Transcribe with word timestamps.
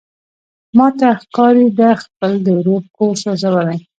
ماته 0.77 1.09
ښکاري 1.21 1.65
ده 1.79 1.89
خپله 2.03 2.37
د 2.45 2.47
ورور 2.57 2.81
کور 2.97 3.13
سوزولی. 3.23 3.79